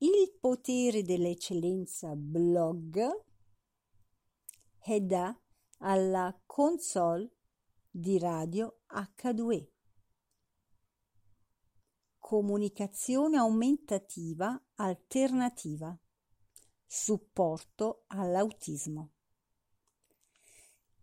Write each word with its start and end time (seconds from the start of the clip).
Il 0.00 0.36
potere 0.38 1.02
dell'eccellenza 1.02 2.14
blog 2.14 3.24
e 4.84 5.00
da 5.00 5.36
alla 5.78 6.40
console 6.46 7.32
di 7.90 8.16
radio 8.16 8.82
H2. 8.92 9.66
Comunicazione 12.16 13.38
aumentativa 13.38 14.62
alternativa. 14.76 15.98
Supporto 16.86 18.04
all'autismo. 18.06 19.14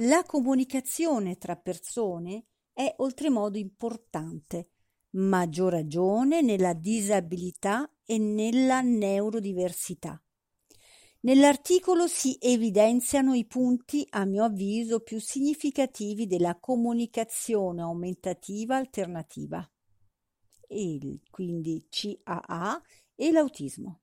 La 0.00 0.24
comunicazione 0.24 1.36
tra 1.36 1.56
persone 1.56 2.46
è 2.72 2.94
oltremodo 3.00 3.58
importante, 3.58 4.70
maggior 5.10 5.72
ragione 5.72 6.40
nella 6.40 6.72
disabilità 6.72 7.86
e 8.10 8.16
nella 8.16 8.80
neurodiversità. 8.80 10.18
Nell'articolo 11.20 12.06
si 12.06 12.38
evidenziano 12.40 13.34
i 13.34 13.44
punti, 13.44 14.06
a 14.10 14.24
mio 14.24 14.44
avviso, 14.44 15.00
più 15.00 15.20
significativi 15.20 16.26
della 16.26 16.58
comunicazione 16.58 17.82
aumentativa 17.82 18.76
alternativa, 18.76 19.68
il, 20.68 21.20
quindi 21.30 21.86
CAA 21.90 22.80
e 23.14 23.30
l'autismo. 23.30 24.00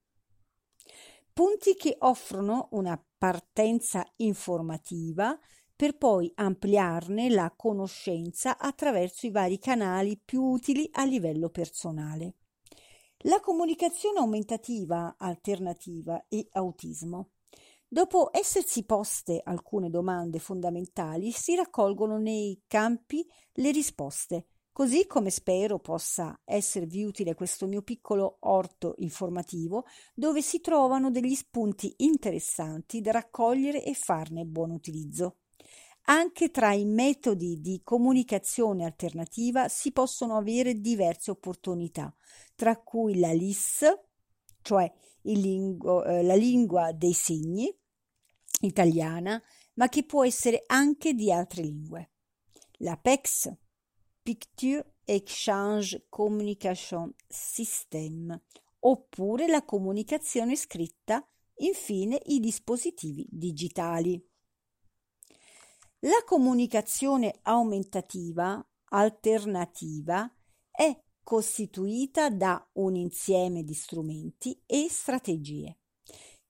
Punti 1.34 1.76
che 1.76 1.96
offrono 2.00 2.68
una 2.72 3.04
partenza 3.18 4.06
informativa 4.18 5.36
per 5.76 5.98
poi 5.98 6.32
ampliarne 6.36 7.30
la 7.30 7.52
conoscenza 7.56 8.60
attraverso 8.60 9.26
i 9.26 9.32
vari 9.32 9.58
canali 9.58 10.22
più 10.24 10.44
utili 10.44 10.88
a 10.92 11.06
livello 11.06 11.50
personale. 11.50 12.36
La 13.28 13.40
comunicazione 13.40 14.20
aumentativa 14.20 15.16
alternativa 15.18 16.26
e 16.30 16.48
autismo. 16.52 17.32
Dopo 17.88 18.30
essersi 18.32 18.86
poste 18.86 19.42
alcune 19.44 19.90
domande 19.90 20.38
fondamentali, 20.38 21.32
si 21.32 21.56
raccolgono 21.56 22.20
nei 22.20 22.62
campi 22.68 23.28
le 23.54 23.72
risposte, 23.72 24.46
così 24.72 25.08
come 25.08 25.32
spero 25.32 25.80
possa 25.80 26.40
esservi 26.46 27.04
utile 27.04 27.34
questo 27.34 27.66
mio 27.66 27.82
piccolo 27.82 28.38
orto 28.42 28.94
informativo, 28.98 29.86
dove 30.14 30.44
si 30.44 30.62
trovano 30.62 31.10
degli 31.10 31.34
spunti 31.34 31.96
interessanti 31.98 33.02
da 33.02 33.10
raccogliere 33.10 33.84
e 33.84 33.96
farne 33.96 34.46
buon 34.46 34.70
utilizzo. 34.70 35.38
Anche 36.08 36.52
tra 36.52 36.74
i 36.74 36.86
metodi 36.86 37.62
di 37.62 37.82
comunicazione 37.84 38.86
alternativa 38.86 39.68
si 39.68 39.92
possono 39.92 40.38
avere 40.38 40.80
diverse 40.80 41.32
opportunità, 41.32 42.16
tra 42.54 42.78
cui 42.78 43.18
la 43.18 43.32
LIS, 43.32 43.86
cioè 44.62 44.92
lingu- 45.22 46.06
eh, 46.06 46.22
la 46.22 46.36
lingua 46.36 46.92
dei 46.92 47.14
segni 47.14 47.76
italiana, 48.62 49.42
ma 49.76 49.90
che 49.90 50.04
può 50.04 50.24
essere 50.24 50.64
anche 50.68 51.14
di 51.14 51.32
altre 51.32 51.64
lingue. 51.64 52.12
La 52.80 52.98
PEX, 52.98 53.52
Picture 54.22 54.98
Exchange 55.06 56.06
Communication 56.10 57.14
System, 57.28 58.40
oppure 58.80 59.48
la 59.48 59.64
comunicazione 59.64 60.56
scritta, 60.56 61.28
infine 61.58 62.20
i 62.26 62.40
dispositivi 62.40 63.26
digitali. 63.30 64.24
La 66.06 66.24
comunicazione 66.24 67.40
aumentativa 67.42 68.64
alternativa 68.90 70.32
è 70.70 70.96
costituita 71.24 72.30
da 72.30 72.64
un 72.74 72.96
insieme 72.96 73.64
di 73.64 73.74
strumenti 73.74 74.62
e 74.68 74.86
strategie 74.88 75.80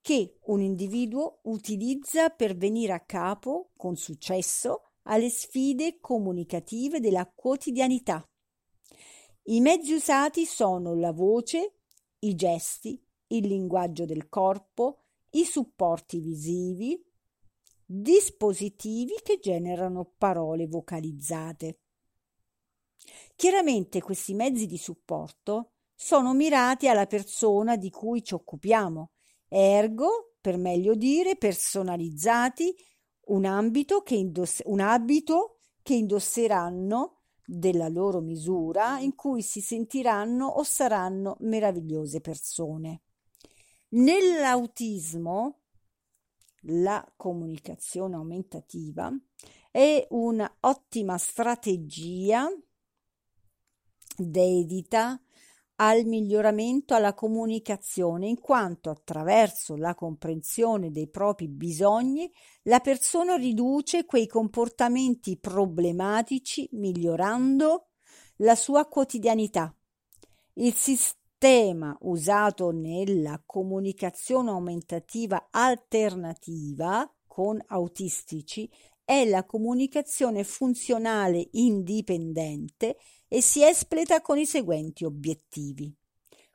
che 0.01 0.39
un 0.47 0.59
individuo 0.59 1.39
utilizza 1.43 2.31
per 2.31 2.57
venire 2.57 2.91
a 2.91 2.99
capo 2.99 3.71
con 3.77 3.95
successo 3.95 4.91
alle 5.03 5.29
sfide 5.29 6.01
comunicative 6.01 6.99
della 6.99 7.25
quotidianità. 7.33 8.27
I 9.43 9.61
mezzi 9.61 9.93
usati 9.93 10.45
sono 10.45 10.95
la 10.95 11.13
voce, 11.13 11.77
i 12.19 12.35
gesti, 12.35 13.01
il 13.27 13.47
linguaggio 13.47 14.03
del 14.03 14.27
corpo, 14.27 15.03
i 15.29 15.45
supporti 15.45 16.19
visivi, 16.19 17.01
dispositivi 17.85 19.13
che 19.23 19.39
generano 19.39 20.11
parole 20.17 20.67
vocalizzate. 20.67 21.79
Chiaramente 23.35 24.01
questi 24.01 24.33
mezzi 24.33 24.65
di 24.65 24.77
supporto 24.77 25.73
sono 25.93 26.33
mirati 26.33 26.87
alla 26.87 27.05
persona 27.05 27.77
di 27.77 27.89
cui 27.89 28.23
ci 28.23 28.33
occupiamo, 28.33 29.11
ergo, 29.47 30.35
per 30.41 30.57
meglio 30.57 30.95
dire, 30.95 31.35
personalizzati 31.35 32.75
un, 33.27 33.45
ambito 33.45 34.01
che 34.01 34.15
indoss- 34.15 34.63
un 34.65 34.79
abito 34.79 35.59
che 35.81 35.93
indosseranno 35.93 37.21
della 37.45 37.87
loro 37.87 38.21
misura 38.21 38.99
in 38.99 39.15
cui 39.15 39.41
si 39.41 39.61
sentiranno 39.61 40.47
o 40.47 40.63
saranno 40.63 41.37
meravigliose 41.41 42.19
persone. 42.19 43.01
Nell'autismo 43.89 45.59
la 46.67 47.05
comunicazione 47.15 48.15
aumentativa 48.15 49.11
è 49.71 50.05
un'ottima 50.09 51.17
strategia 51.17 52.47
dedita 54.17 55.19
al 55.77 56.05
miglioramento 56.05 56.93
alla 56.93 57.13
comunicazione, 57.13 58.27
in 58.27 58.39
quanto 58.39 58.89
attraverso 58.89 59.75
la 59.75 59.93
comprensione 59.93 60.91
dei 60.91 61.09
propri 61.09 61.49
bisogni 61.49 62.31
la 62.63 62.79
persona 62.79 63.35
riduce 63.35 64.05
quei 64.05 64.27
comportamenti 64.27 65.37
problematici 65.37 66.69
migliorando 66.71 67.89
la 68.37 68.55
sua 68.55 68.87
quotidianità. 68.87 69.75
Il 70.53 70.73
sistema 71.45 71.95
usato 72.01 72.71
nella 72.71 73.39
comunicazione 73.45 74.49
aumentativa 74.49 75.49
alternativa 75.51 77.07
con 77.27 77.61
autistici 77.67 78.67
è 79.03 79.25
la 79.25 79.45
comunicazione 79.45 80.43
funzionale 80.43 81.47
indipendente 81.51 82.97
e 83.27 83.41
si 83.41 83.63
espleta 83.63 84.21
con 84.21 84.39
i 84.39 84.47
seguenti 84.47 85.05
obiettivi. 85.05 85.95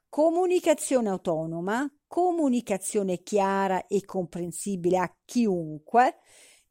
Comunicazione 0.08 1.08
autonoma, 1.08 1.88
comunicazione 2.08 3.22
chiara 3.22 3.86
e 3.86 4.04
comprensibile 4.04 4.98
a 4.98 5.16
chiunque, 5.24 6.16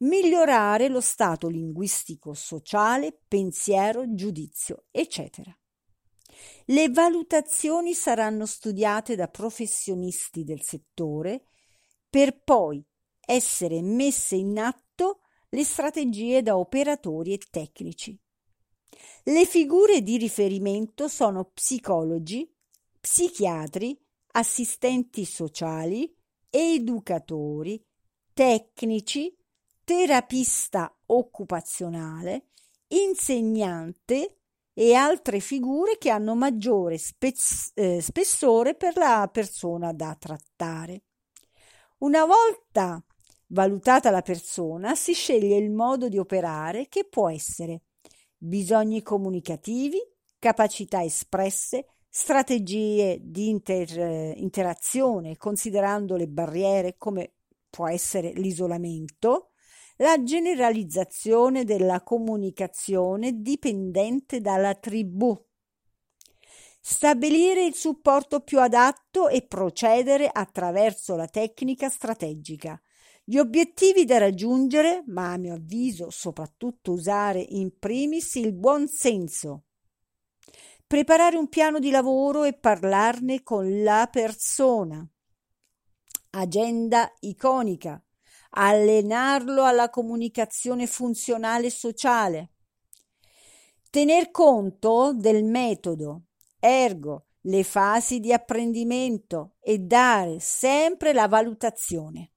migliorare 0.00 0.88
lo 0.88 1.00
stato 1.00 1.48
linguistico 1.48 2.34
sociale, 2.34 3.18
pensiero, 3.26 4.12
giudizio, 4.12 4.84
eccetera. 4.90 5.58
Le 6.66 6.88
valutazioni 6.90 7.94
saranno 7.94 8.46
studiate 8.46 9.16
da 9.16 9.28
professionisti 9.28 10.44
del 10.44 10.62
settore 10.62 11.44
per 12.08 12.42
poi 12.42 12.84
essere 13.24 13.82
messe 13.82 14.36
in 14.36 14.58
atto 14.58 15.20
le 15.50 15.64
strategie 15.64 16.42
da 16.42 16.56
operatori 16.56 17.32
e 17.32 17.38
tecnici. 17.50 18.18
Le 19.24 19.46
figure 19.46 20.02
di 20.02 20.16
riferimento 20.16 21.08
sono 21.08 21.44
psicologi, 21.44 22.50
psichiatri, 23.00 23.98
assistenti 24.32 25.24
sociali, 25.24 26.12
educatori, 26.48 27.82
tecnici, 28.32 29.36
terapista 29.84 30.94
occupazionale, 31.06 32.50
insegnante 32.88 34.39
e 34.72 34.94
altre 34.94 35.40
figure 35.40 35.98
che 35.98 36.10
hanno 36.10 36.34
maggiore 36.34 36.98
spez- 36.98 37.72
eh, 37.74 38.00
spessore 38.00 38.74
per 38.74 38.96
la 38.96 39.28
persona 39.30 39.92
da 39.92 40.16
trattare. 40.18 41.02
Una 41.98 42.24
volta 42.24 43.02
valutata 43.48 44.10
la 44.10 44.22
persona, 44.22 44.94
si 44.94 45.12
sceglie 45.12 45.56
il 45.56 45.70
modo 45.70 46.08
di 46.08 46.18
operare 46.18 46.88
che 46.88 47.04
può 47.04 47.28
essere 47.28 47.82
bisogni 48.36 49.02
comunicativi, 49.02 49.98
capacità 50.38 51.02
espresse, 51.02 51.86
strategie 52.08 53.18
di 53.22 53.48
inter- 53.48 54.36
interazione 54.36 55.36
considerando 55.36 56.16
le 56.16 56.26
barriere 56.26 56.96
come 56.96 57.34
può 57.68 57.86
essere 57.88 58.32
l'isolamento, 58.32 59.49
la 60.00 60.22
generalizzazione 60.22 61.64
della 61.64 62.02
comunicazione 62.02 63.42
dipendente 63.42 64.40
dalla 64.40 64.74
tribù, 64.74 65.38
stabilire 66.80 67.66
il 67.66 67.74
supporto 67.74 68.40
più 68.40 68.60
adatto 68.60 69.28
e 69.28 69.46
procedere 69.46 70.28
attraverso 70.32 71.16
la 71.16 71.26
tecnica 71.26 71.90
strategica. 71.90 72.80
Gli 73.22 73.36
obiettivi 73.36 74.06
da 74.06 74.16
raggiungere, 74.16 75.04
ma 75.06 75.32
a 75.32 75.36
mio 75.36 75.54
avviso 75.54 76.08
soprattutto 76.08 76.92
usare 76.92 77.44
in 77.46 77.78
primis 77.78 78.36
il 78.36 78.54
buon 78.54 78.88
senso. 78.88 79.64
Preparare 80.86 81.36
un 81.36 81.48
piano 81.48 81.78
di 81.78 81.90
lavoro 81.90 82.44
e 82.44 82.54
parlarne 82.54 83.42
con 83.42 83.82
la 83.82 84.08
persona. 84.10 85.06
Agenda 86.30 87.12
iconica 87.20 88.02
allenarlo 88.50 89.64
alla 89.64 89.90
comunicazione 89.90 90.86
funzionale 90.86 91.70
sociale, 91.70 92.52
tener 93.90 94.30
conto 94.30 95.12
del 95.14 95.44
metodo, 95.44 96.22
ergo 96.58 97.26
le 97.42 97.64
fasi 97.64 98.20
di 98.20 98.32
apprendimento 98.32 99.54
e 99.60 99.78
dare 99.78 100.40
sempre 100.40 101.12
la 101.12 101.26
valutazione. 101.26 102.32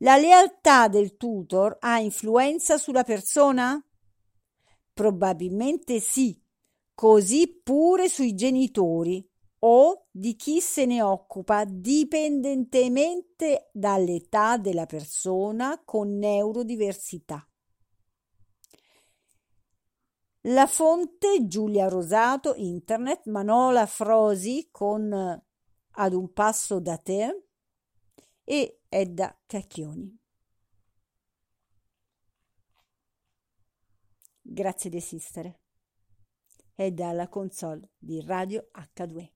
La 0.00 0.16
lealtà 0.16 0.88
del 0.88 1.16
tutor 1.16 1.76
ha 1.80 1.98
influenza 2.00 2.76
sulla 2.76 3.04
persona? 3.04 3.82
Probabilmente 4.92 6.00
sì, 6.00 6.38
così 6.92 7.60
pure 7.62 8.08
sui 8.08 8.34
genitori 8.34 9.26
o 9.68 10.06
di 10.12 10.36
chi 10.36 10.60
se 10.60 10.86
ne 10.86 11.02
occupa 11.02 11.64
dipendentemente 11.64 13.70
dall'età 13.72 14.58
della 14.58 14.86
persona 14.86 15.82
con 15.84 16.16
neurodiversità. 16.18 17.44
La 20.42 20.68
fonte 20.68 21.48
Giulia 21.48 21.88
Rosato, 21.88 22.54
internet, 22.54 23.26
Manola 23.26 23.86
Frosi 23.86 24.68
con 24.70 25.12
Ad 25.98 26.12
un 26.12 26.32
passo 26.32 26.78
da 26.78 26.96
te 26.98 27.46
e 28.44 28.82
Edda 28.88 29.36
Cacchioni. 29.46 30.16
Grazie 34.40 34.90
di 34.90 34.98
esistere. 34.98 35.60
È 36.72 36.88
dalla 36.92 37.26
console 37.26 37.90
di 37.98 38.20
Radio 38.20 38.68
H2. 38.72 39.35